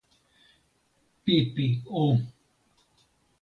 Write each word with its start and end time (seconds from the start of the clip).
pipi 1.23 1.65
o! 1.85 2.03